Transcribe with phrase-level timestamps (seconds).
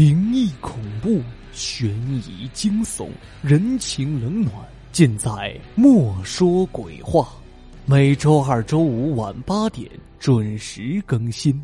[0.00, 1.20] 灵异恐怖、
[1.52, 1.90] 悬
[2.26, 3.10] 疑惊悚、
[3.42, 4.54] 人情冷暖，
[4.92, 5.30] 尽在
[5.74, 7.24] 《莫说鬼话》。
[7.84, 9.86] 每周二、周五晚八点
[10.18, 11.62] 准时更新。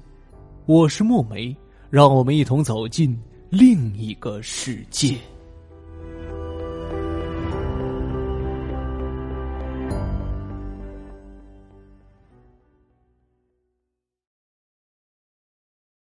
[0.67, 1.57] 我是墨梅，
[1.89, 3.19] 让我们一同走进
[3.49, 5.17] 另一个世界。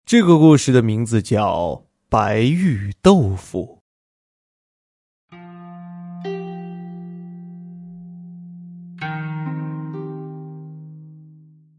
[0.06, 1.84] 这个故事的名字叫。
[2.14, 3.80] 白玉豆腐。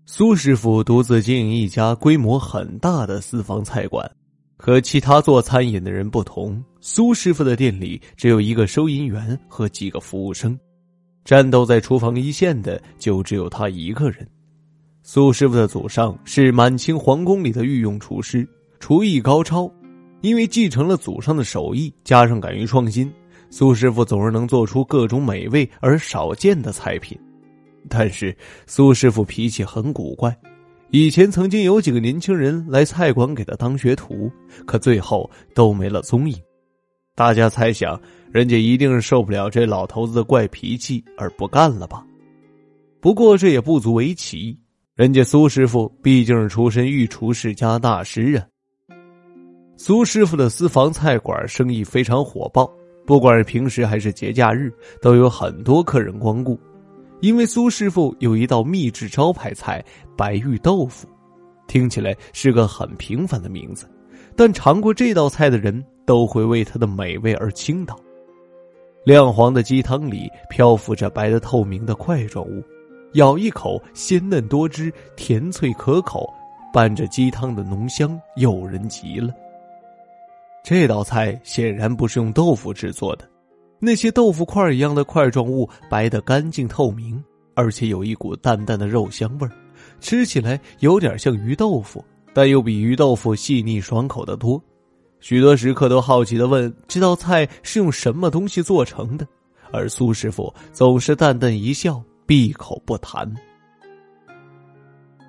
[0.06, 4.10] 苏师傅独自经营一家规模很大的私房菜馆，
[4.56, 10.58] 和其他做餐饮的人不同，苏师傅的店里只有一个收银员和几个服务生，
[11.26, 14.26] 战斗在厨房一线的就只有他一个人。
[15.02, 18.48] 苏师傅的祖上是满清皇宫里的御用厨师，
[18.80, 19.70] 厨艺高超。
[20.22, 23.12] 因为继承了祖上的手艺，加上敢于创新，
[23.50, 27.18] 苏师傅总是能做出各种美味而少见的菜品。
[27.88, 30.34] 但是苏师傅脾气很古怪，
[30.90, 34.30] 以前曾经有几个年轻人来菜馆给他当学徒，
[34.64, 36.36] 可最后都没了踪影。
[37.16, 42.06] 大家猜想，人家一定是受不了这老头子的怪脾气而不干了吧？
[43.00, 44.56] 不过这也不足为奇，
[44.94, 48.46] 人家苏师傅毕竟是出身御厨世家大师啊。
[49.76, 52.70] 苏师傅的私房菜馆生意非常火爆，
[53.04, 56.58] 不管是平时还是节假日，都有很多客人光顾。
[57.20, 59.84] 因为苏师傅有一道秘制招牌菜——
[60.16, 61.08] 白玉豆腐，
[61.66, 63.88] 听起来是个很平凡的名字，
[64.36, 67.98] 但尝过这道菜的人都会为它的美味而倾倒。
[69.04, 72.62] 亮黄的鸡汤里漂浮着白的透明的块状物，
[73.14, 76.28] 咬一口鲜嫩多汁，甜脆可口，
[76.72, 79.32] 伴着鸡汤的浓香，诱人极了。
[80.62, 83.28] 这道菜显然不是用豆腐制作的，
[83.80, 87.22] 那些豆腐块一样的块状物白得干净透明，
[87.54, 89.52] 而且有一股淡淡的肉香味儿，
[90.00, 94.62] 吃起来有点像鱼豆腐，但又比鱼豆腐细腻爽口的多。
[95.18, 99.26] 许多食客都好奇的问：“这道菜是用什么东西做成的？”
[99.72, 103.32] 而苏师傅总是淡淡一笑，闭口不谈。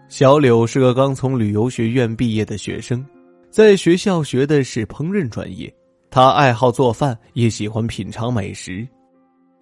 [0.09, 3.03] 小柳是个刚从旅游学院毕业的学生。
[3.53, 5.72] 在学校学的是烹饪专业，
[6.09, 8.84] 他爱好做饭，也喜欢品尝美食。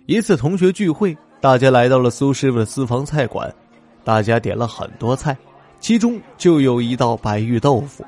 [0.05, 3.53] 一次同学聚会，大家来到了苏师傅的私房菜馆，
[4.05, 5.37] 大家点了很多菜，
[5.81, 8.01] 其中就有一道白玉豆腐。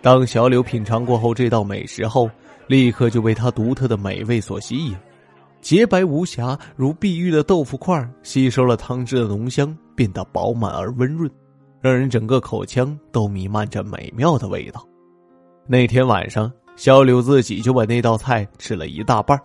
[0.00, 2.28] 当小柳品尝过后这道美食后，
[2.66, 4.96] 立刻就被它独特的美味所吸引。
[5.60, 11.30] 洁白无瑕如碧玉的豆腐块，吸收了汤汁的浓香，变得饱满而温润，
[11.80, 14.84] 让人整个口腔都弥漫着美妙的味道。
[15.66, 19.38] 那天晚上，小柳自己就把那道菜吃了一大半。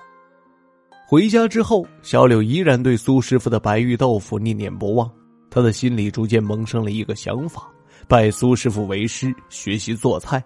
[1.07, 5.09] 回家之后，小柳依然对苏师傅的白玉豆腐念念不忘。
[5.49, 7.65] 他的心里逐渐萌生了一个想法：
[8.07, 10.43] 拜苏师傅为师，学习做菜。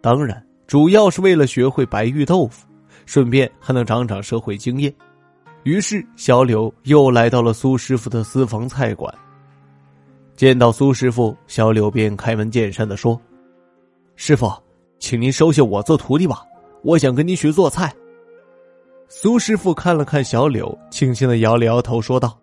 [0.00, 2.66] 当然，主要是为了学会白玉豆腐，
[3.04, 4.94] 顺便还能长长社会经验。
[5.64, 9.12] 于是，小柳又来到了苏师傅的私房菜馆。
[10.36, 13.20] 见到苏师傅，小柳便开门见山的说
[14.16, 14.50] ：“师傅。”
[15.02, 16.44] 请您收下我做徒弟吧，
[16.84, 17.92] 我想跟您学做菜。
[19.08, 22.38] 苏师傅看了看小柳，轻轻的摇了摇头，说道：“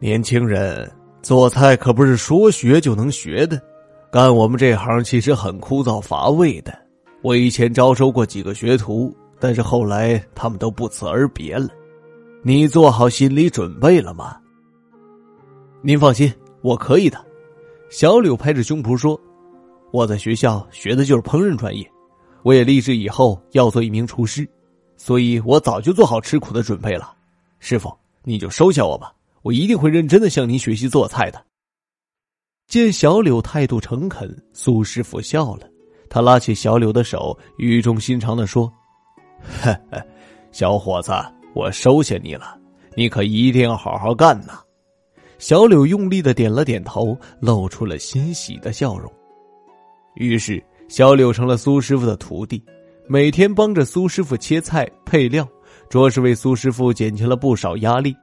[0.00, 0.90] 年轻人，
[1.22, 3.62] 做菜可不是说学就能学的，
[4.10, 6.76] 干我们这行其实很枯燥乏味的。
[7.22, 11.68] 我以前招收过几个学徒，但是后来他们都不辞而别了。
[12.42, 14.36] 你做好心理准备了吗？”
[15.82, 17.24] 您放心，我可以的。
[17.90, 19.18] 小柳拍着胸脯说。
[19.92, 21.90] 我在学校学的就是烹饪专业，
[22.42, 24.48] 我也立志以后要做一名厨师，
[24.96, 27.14] 所以我早就做好吃苦的准备了。
[27.58, 27.92] 师傅，
[28.22, 29.12] 你就收下我吧，
[29.42, 31.44] 我一定会认真的向您学习做菜的。
[32.68, 35.68] 见小柳态度诚恳，苏师傅笑了，
[36.08, 38.72] 他拉起小柳的手，语重心长的说
[39.42, 40.00] ：“呵呵
[40.52, 41.12] 小伙子，
[41.52, 42.56] 我收下你了，
[42.94, 44.60] 你可一定要好好干呐。”
[45.38, 49.10] 小柳用力的点了点头，露出了欣喜的笑容。
[50.14, 52.62] 于是，小柳成了苏师傅的徒弟，
[53.06, 55.48] 每天帮着苏师傅切菜配料，
[55.88, 58.14] 着实为苏师傅减轻了不少压力。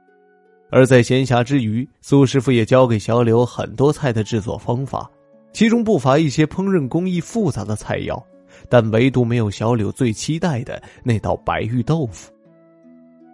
[0.70, 5.10] 而在闲暇之余，苏师傅也教给小柳很多菜的制作方法，
[5.52, 8.22] 其中不乏一些烹饪工艺复杂的菜肴，
[8.68, 12.30] 但唯独没有小柳最期待的那道白玉豆腐。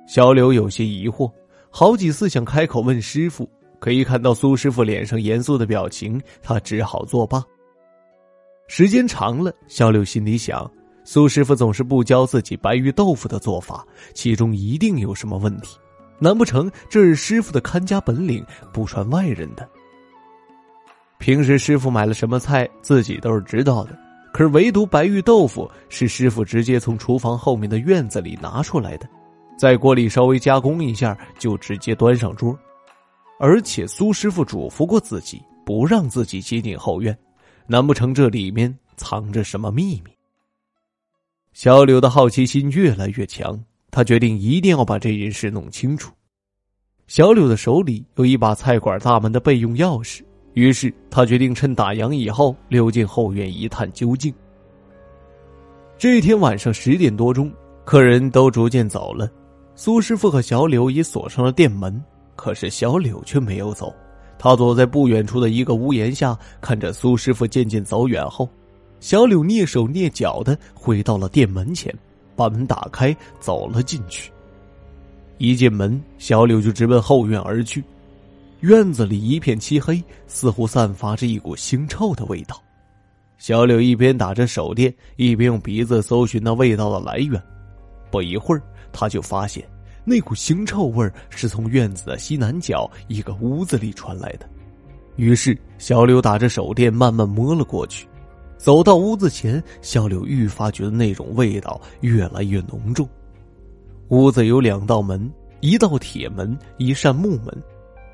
[0.06, 1.28] 小柳有些疑惑，
[1.70, 3.50] 好几次想开口问师傅，
[3.80, 7.42] 可一看到苏师傅脸上严肃的表情，他只好作罢。
[8.66, 10.70] 时间长了，小柳心里想：
[11.04, 15.78] 苏师傅总是不教自己白玉豆腐的做法，其中一定有什么问题。
[16.18, 19.68] 难不成这是师傅的看家本领，不传外人的？
[21.18, 23.98] 平时师傅买了什么菜，自己都是知道的。
[24.32, 29.08] 可是唯独白玉豆腐是师傅直接从厨房后面的院子里拿出来的，
[29.58, 32.58] 在锅里稍微加工一下，就直接端上桌。
[33.38, 37.16] 而且苏师傅嘱咐过自己，不让自己接近后院。
[37.66, 40.10] 难不成这里面藏着什么秘密？
[41.52, 46.12] 小柳的好奇心越来越强，他决定一定要把这件事弄清楚。
[47.06, 50.22] 小柳的手里有一把菜馆大门的备用钥匙。
[50.54, 54.32] 于是他决定趁打烊以后溜进后院一探究竟。
[55.98, 57.52] 这天晚上十点多钟，
[57.84, 59.28] 客人都逐渐走了，
[59.74, 62.00] 苏师傅和小柳也锁上了店门。
[62.36, 63.92] 可是小柳却没有走，
[64.44, 68.46] 他躲在不远处的一个屋檐下，看着苏师傅渐渐走远后，
[69.00, 71.90] 小柳蹑手蹑脚的回到了店门前，
[72.36, 74.30] 把门打开，走了进去。
[75.38, 77.82] 一进门，小柳就直奔后院而去。
[78.60, 82.62] 院子里一片漆黑，似乎散发着一股腥臭的味道。
[83.38, 87.42] 小柳一边打着手电，一边用鼻子搜寻那味道的来源。
[88.10, 88.60] 不一会儿，
[88.92, 89.66] 他就发现
[90.04, 94.48] 那股腥臭味是从院子的西南角一个屋子里传来的。
[95.16, 98.06] 于是，小柳打着手电慢慢摸了过去。
[98.58, 103.08] 走到屋子前，小柳愈发觉得那种味道越来越浓重。
[104.08, 105.30] 屋子有两道门，
[105.60, 107.62] 一道铁门，一扇木门。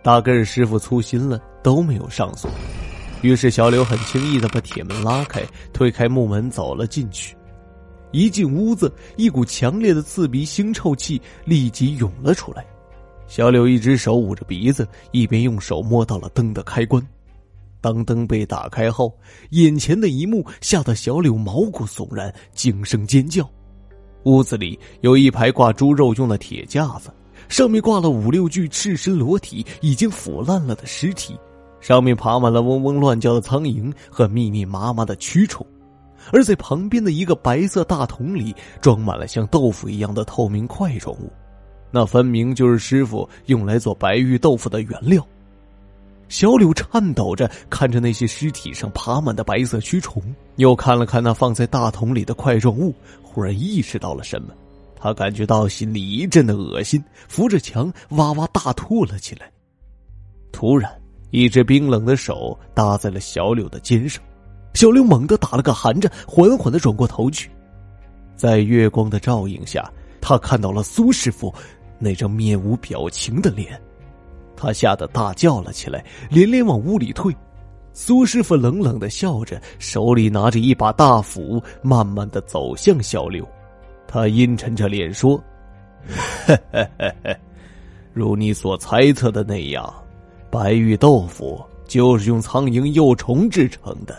[0.03, 2.51] 大概是师傅粗心了，都没有上锁。
[3.23, 7.37] 于是小柳很轻易的把铁门拉开，推开木门走了进去。
[8.13, 12.65] 一进屋子，一股强烈的刺鼻腥臭气立即涌了出来。
[13.27, 17.05] 小柳一只手捂着鼻子，一边用手摸到了灯的开关。
[17.81, 19.13] 当灯被打开后，
[19.51, 23.49] 眼前的一幕吓得小柳毛骨悚然，惊声尖叫。
[24.25, 27.11] 屋子里有一排挂猪肉用的铁架子。
[27.49, 31.37] 上面挂了五六具赤身裸体、已经腐烂了的尸体，
[31.81, 35.67] 上面爬满了嗡嗡乱叫的苍蝇和密密麻麻的蛆虫，
[36.33, 41.33] 而在旁边的一个白色大桶里装满了像豆腐一样的透明块状物，
[41.91, 45.27] 那分明就是师傅用来做白玉豆腐的原料。
[46.29, 50.23] 小柳颤抖着看着那些尸体上爬满的白色蛆虫，
[50.57, 54.55] 又看了看那放在大桶里的块状物，忽然意识到了什么。
[54.95, 59.51] 他感觉到心里一阵的恶心，扶着墙哇哇大吐了起来。
[60.53, 60.93] 突然，
[61.31, 64.23] 一只冰冷的手搭在了小柳的肩上，
[64.75, 67.51] 小柳猛地打了个寒颤，缓缓的转过头去，
[68.37, 69.91] 在月光的照映下，
[70.21, 71.53] 他看到了苏师傅
[71.99, 73.81] 那张面无表情的脸，
[74.57, 77.35] 他吓得大叫了起来，连连往屋里退。
[77.93, 83.47] 苏师傅冷冷的笑着，手里拿着一把大斧，慢慢的走向小刘。
[84.07, 85.43] 他阴沉着脸说
[88.15, 89.93] ：“如你所猜测的那样，
[90.51, 94.17] 白玉豆腐就是用苍蝇幼虫制成的。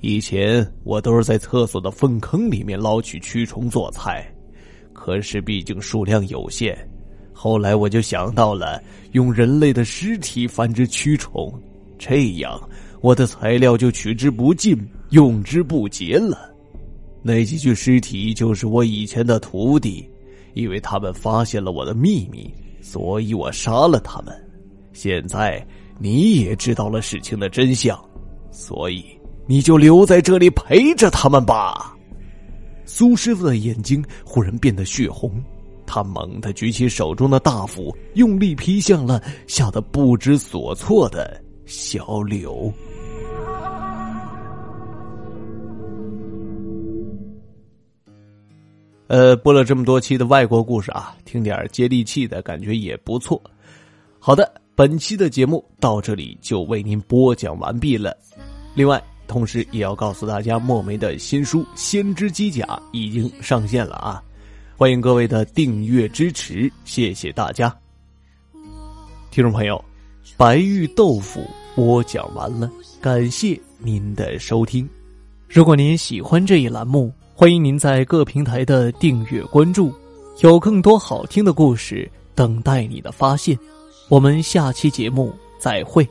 [0.00, 4.32] 以前我都是在厕所的粪坑里面捞取蛆虫做菜，
[4.92, 6.76] 可是毕竟数量有限。
[7.32, 11.52] 后来我就想到了用人类的尸体繁殖蛆虫，
[11.98, 12.60] 这样
[13.00, 14.76] 我的材料就取之不尽，
[15.10, 16.54] 用之不竭了。”
[17.20, 20.08] 那几具尸体就是我以前的徒弟，
[20.54, 22.48] 因为他们发现了我的秘密，
[22.80, 24.32] 所以我杀了他们。
[24.92, 25.64] 现在
[25.98, 27.98] 你也知道了事情的真相，
[28.52, 29.04] 所以
[29.48, 31.96] 你就留在这里陪着他们吧。
[32.84, 35.42] 苏师傅的眼睛忽然变得血红，
[35.86, 42.70] 他猛地举起手中的大斧，用力劈向了吓得不知所措的小柳。
[49.06, 53.42] 呃，播了这么多期的外国故事啊，听点接地气的感觉也不错。
[54.18, 58.14] 好的，本期的节目到这里就为您播讲完毕了。
[58.74, 64.20] 另外，同时也要告诉大家，墨梅的新书《先知机甲》已经上线了啊！
[64.76, 67.72] 欢迎各位的订阅支持，谢谢大家。
[69.30, 69.84] 听众朋友，
[70.36, 71.44] 白玉豆腐
[71.76, 72.68] 播讲完了，
[73.00, 74.88] 感谢您的收听。
[75.46, 79.92] 如果您喜欢这一栏目，欢迎您在各平台的订阅关注，
[80.40, 83.56] 有更多好听的故事等待你的发现。
[84.08, 86.08] 我们下期节目再会。